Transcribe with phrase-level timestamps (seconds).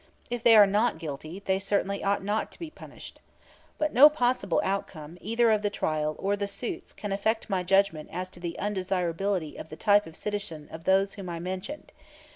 [0.31, 3.19] If they are not guilty, they certainly ought not to be punished.
[3.77, 8.09] But no possible outcome either of the trial or the suits can affect my judgment
[8.11, 11.91] as to the undesirability of the type of citizenship of those whom I mentioned.